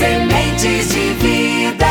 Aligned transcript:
Sementes 0.00 0.88
de 0.94 1.12
vida. 1.12 1.86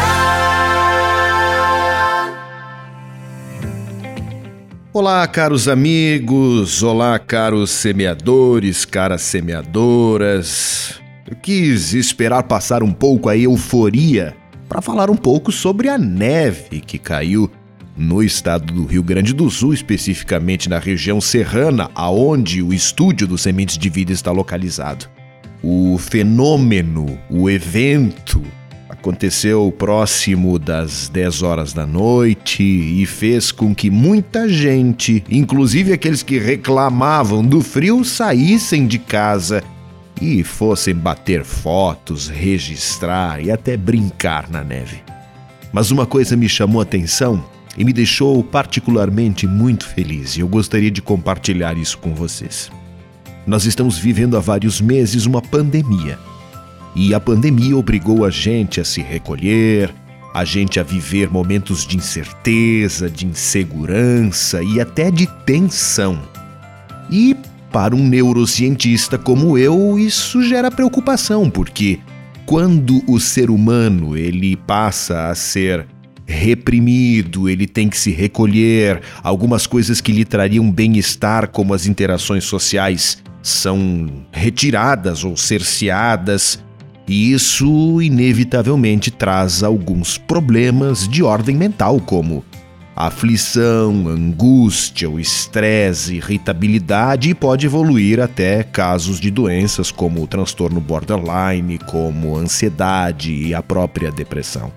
Olá, 4.91 5.27
caros 5.27 5.67
amigos, 5.67 6.81
olá, 6.81 7.19
caros 7.19 7.69
semeadores, 7.69 8.83
caras 8.83 9.21
semeadoras. 9.21 10.99
Eu 11.29 11.35
quis 11.35 11.93
esperar 11.93 12.41
passar 12.41 12.81
um 12.81 12.91
pouco 12.91 13.29
a 13.29 13.37
euforia 13.37 14.35
para 14.67 14.81
falar 14.81 15.11
um 15.11 15.15
pouco 15.15 15.51
sobre 15.51 15.87
a 15.87 15.95
neve 15.95 16.81
que 16.81 16.97
caiu 16.97 17.47
no 17.95 18.23
estado 18.23 18.73
do 18.73 18.85
Rio 18.85 19.03
Grande 19.03 19.35
do 19.35 19.51
Sul, 19.51 19.71
especificamente 19.71 20.67
na 20.67 20.79
região 20.79 21.21
serrana, 21.21 21.91
aonde 21.93 22.63
o 22.63 22.73
estúdio 22.73 23.27
do 23.27 23.37
Sementes 23.37 23.77
de 23.77 23.87
Vida 23.87 24.11
está 24.11 24.31
localizado. 24.31 25.18
O 25.61 25.97
fenômeno, 25.97 27.19
o 27.29 27.49
evento, 27.49 28.41
aconteceu 28.87 29.73
próximo 29.77 30.57
das 30.57 31.09
10 31.09 31.41
horas 31.41 31.73
da 31.73 31.85
noite 31.85 32.63
e 32.63 33.05
fez 33.05 33.51
com 33.51 33.73
que 33.73 33.89
muita 33.89 34.47
gente, 34.47 35.23
inclusive 35.29 35.93
aqueles 35.93 36.23
que 36.23 36.37
reclamavam 36.37 37.43
do 37.43 37.61
frio, 37.61 38.03
saíssem 38.03 38.87
de 38.87 38.99
casa 38.99 39.63
e 40.21 40.43
fossem 40.43 40.93
bater 40.93 41.43
fotos, 41.43 42.27
registrar 42.27 43.43
e 43.43 43.51
até 43.51 43.77
brincar 43.77 44.49
na 44.49 44.63
neve. 44.63 45.01
Mas 45.71 45.91
uma 45.91 46.05
coisa 46.05 46.35
me 46.35 46.49
chamou 46.49 46.81
a 46.81 46.83
atenção 46.83 47.43
e 47.77 47.85
me 47.85 47.93
deixou 47.93 48.43
particularmente 48.43 49.47
muito 49.47 49.87
feliz 49.87 50.35
e 50.35 50.41
eu 50.41 50.47
gostaria 50.47 50.91
de 50.91 51.01
compartilhar 51.01 51.77
isso 51.77 51.97
com 51.97 52.13
vocês. 52.13 52.69
Nós 53.49 53.65
estamos 53.65 53.97
vivendo 53.97 54.37
há 54.37 54.39
vários 54.39 54.79
meses 54.79 55.25
uma 55.25 55.41
pandemia. 55.41 56.19
E 56.95 57.15
a 57.15 57.19
pandemia 57.19 57.75
obrigou 57.75 58.23
a 58.23 58.29
gente 58.29 58.79
a 58.79 58.85
se 58.85 59.01
recolher, 59.01 59.91
a 60.35 60.45
gente 60.45 60.79
a 60.79 60.83
viver 60.83 61.31
momentos 61.31 61.83
de 61.83 61.97
incerteza, 61.97 63.09
de 63.09 63.25
insegurança 63.25 64.61
e 64.61 64.79
até 64.79 65.09
de 65.09 65.25
tensão. 65.47 66.21
E 67.09 67.35
para 67.71 67.95
um 67.95 68.07
neurocientista 68.07 69.17
como 69.17 69.57
eu, 69.57 69.97
isso 69.97 70.43
gera 70.43 70.69
preocupação, 70.69 71.49
porque 71.49 71.97
quando 72.45 73.01
o 73.07 73.19
ser 73.19 73.49
humano 73.49 74.15
ele 74.15 74.55
passa 74.57 75.27
a 75.27 75.33
ser 75.33 75.87
reprimido, 76.23 77.49
ele 77.49 77.65
tem 77.65 77.89
que 77.89 77.97
se 77.97 78.11
recolher, 78.11 79.01
algumas 79.23 79.65
coisas 79.65 79.99
que 79.99 80.11
lhe 80.11 80.23
trariam 80.23 80.69
bem-estar, 80.69 81.47
como 81.47 81.73
as 81.73 81.87
interações 81.87 82.43
sociais, 82.43 83.17
são 83.41 84.07
retiradas 84.31 85.23
ou 85.23 85.35
cerceadas, 85.37 86.63
e 87.07 87.33
isso 87.33 88.01
inevitavelmente 88.01 89.09
traz 89.09 89.63
alguns 89.63 90.17
problemas 90.17 91.07
de 91.07 91.23
ordem 91.23 91.55
mental, 91.55 91.99
como 91.99 92.43
aflição, 92.95 94.09
angústia, 94.09 95.09
o 95.09 95.19
estresse, 95.19 96.15
irritabilidade 96.15 97.29
e 97.29 97.33
pode 97.33 97.65
evoluir 97.65 98.19
até 98.19 98.61
casos 98.61 99.21
de 99.21 99.31
doenças 99.31 99.89
como 99.89 100.21
o 100.21 100.27
transtorno 100.27 100.81
borderline, 100.81 101.77
como 101.77 102.35
ansiedade 102.35 103.31
e 103.31 103.55
a 103.55 103.63
própria 103.63 104.11
depressão. 104.11 104.69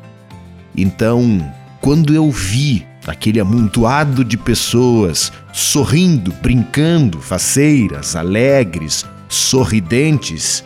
Então, 0.77 1.53
quando 1.81 2.15
eu 2.15 2.31
vi 2.31 2.87
aquele 3.07 3.41
amontoado 3.41 4.25
de 4.25 4.37
pessoas 4.37 5.33
sorrindo, 5.53 6.33
brincando, 6.41 7.21
faceiras, 7.21 8.15
alegres, 8.17 9.05
sorridentes, 9.29 10.65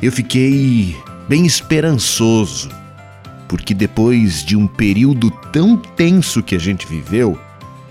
eu 0.00 0.10
fiquei 0.12 0.96
bem 1.28 1.44
esperançoso, 1.44 2.70
porque 3.48 3.74
depois 3.74 4.44
de 4.44 4.56
um 4.56 4.66
período 4.66 5.30
tão 5.52 5.76
tenso 5.76 6.42
que 6.42 6.54
a 6.54 6.58
gente 6.58 6.86
viveu, 6.86 7.38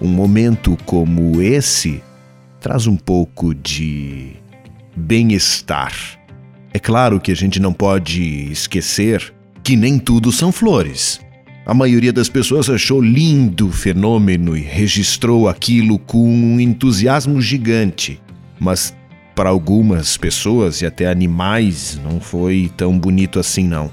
um 0.01 0.07
momento 0.07 0.77
como 0.85 1.41
esse 1.41 2.03
traz 2.59 2.87
um 2.87 2.95
pouco 2.95 3.53
de 3.53 4.33
bem-estar. 4.95 5.93
É 6.73 6.79
claro 6.79 7.19
que 7.19 7.31
a 7.31 7.35
gente 7.35 7.59
não 7.59 7.73
pode 7.73 8.51
esquecer 8.51 9.33
que 9.63 9.75
nem 9.75 9.99
tudo 9.99 10.31
são 10.31 10.51
flores. 10.51 11.19
A 11.67 11.73
maioria 11.73 12.13
das 12.13 12.29
pessoas 12.29 12.69
achou 12.69 13.01
lindo 13.01 13.67
o 13.67 13.71
fenômeno 13.73 14.55
e 14.55 14.61
registrou 14.61 15.49
aquilo 15.49 15.99
com 15.99 16.25
um 16.25 16.61
entusiasmo 16.61 17.41
gigante. 17.41 18.21
Mas 18.57 18.95
para 19.35 19.49
algumas 19.49 20.15
pessoas 20.15 20.81
e 20.81 20.85
até 20.85 21.11
animais 21.11 21.99
não 22.01 22.21
foi 22.21 22.71
tão 22.77 22.97
bonito 22.97 23.37
assim 23.37 23.67
não. 23.67 23.91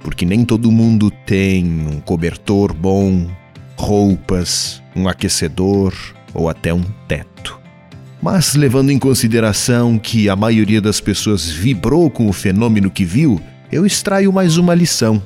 Porque 0.00 0.24
nem 0.24 0.42
todo 0.42 0.72
mundo 0.72 1.10
tem 1.26 1.66
um 1.86 2.00
cobertor 2.00 2.72
bom, 2.72 3.28
roupas, 3.76 4.82
um 4.96 5.06
aquecedor 5.06 5.92
ou 6.32 6.48
até 6.48 6.72
um 6.72 6.84
teto. 7.06 7.60
Mas 8.22 8.54
levando 8.54 8.88
em 8.88 8.98
consideração 8.98 9.98
que 9.98 10.30
a 10.30 10.34
maioria 10.34 10.80
das 10.80 10.98
pessoas 10.98 11.50
vibrou 11.50 12.08
com 12.08 12.26
o 12.26 12.32
fenômeno 12.32 12.90
que 12.90 13.04
viu, 13.04 13.38
eu 13.70 13.84
extraio 13.84 14.32
mais 14.32 14.56
uma 14.56 14.74
lição. 14.74 15.22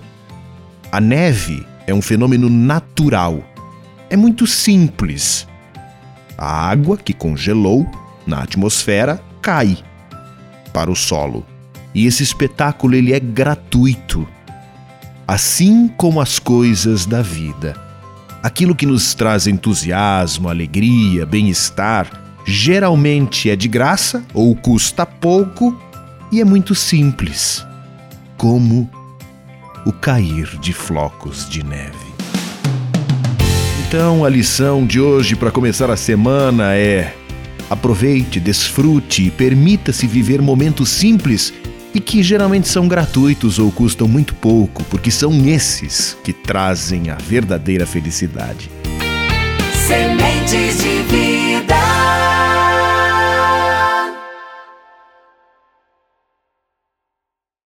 A 0.91 1.01
neve 1.01 1.65
é 1.87 1.95
um 1.95 2.03
fenômeno 2.03 2.49
natural. 2.51 3.43
É 4.11 4.17
muito 4.17 4.47
simples. 4.47 5.47
A 6.37 6.69
água 6.69 6.97
que 6.97 7.13
congelou 7.13 7.87
na 8.27 8.43
atmosfera 8.43 9.23
cai 9.41 9.79
para 10.73 10.91
o 10.91 10.97
solo. 10.97 11.47
E 11.95 12.07
esse 12.07 12.23
espetáculo 12.23 12.95
ele 12.95 13.13
é 13.13 13.21
gratuito. 13.21 14.27
Assim 15.27 15.89
como 15.89 16.21
as 16.21 16.39
coisas 16.39 17.07
da 17.07 17.23
vida. 17.23 17.75
Aquilo 18.43 18.75
que 18.75 18.87
nos 18.87 19.15
traz 19.15 19.47
entusiasmo, 19.47 20.49
alegria, 20.49 21.25
bem-estar, 21.25 22.09
geralmente 22.45 23.51
é 23.51 23.57
de 23.57 23.67
graça 23.67 24.23
ou 24.33 24.55
custa 24.55 25.05
pouco 25.05 25.77
e 26.31 26.41
é 26.41 26.45
muito 26.45 26.75
simples. 26.75 27.67
Como 28.37 28.89
o 29.87 29.93
cair 29.93 30.59
de 30.59 30.73
flocos 30.73 31.49
de 31.49 31.65
neve. 31.65 31.95
Então, 33.87 34.25
a 34.25 34.29
lição 34.29 34.85
de 34.85 35.01
hoje 35.01 35.37
para 35.37 35.53
começar 35.53 35.89
a 35.89 35.97
semana 35.97 36.75
é: 36.75 37.15
aproveite, 37.71 38.41
desfrute 38.41 39.29
e 39.29 39.31
permita-se 39.31 40.07
viver 40.09 40.43
momentos 40.43 40.89
simples 40.89 41.55
e 41.95 42.01
que 42.01 42.21
geralmente 42.23 42.69
são 42.69 42.89
gratuitos 42.89 43.61
ou 43.61 43.71
custam 43.71 44.09
muito 44.09 44.35
pouco, 44.35 44.83
porque 44.85 45.11
são 45.11 45.33
esses 45.47 46.17
que 46.25 46.33
trazem 46.33 47.09
a 47.09 47.15
verdadeira 47.15 47.87
felicidade. 47.87 48.69
Sementes 49.87 50.79
de 50.79 51.03
vida. 51.05 51.26